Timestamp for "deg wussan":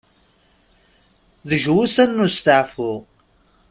1.49-2.09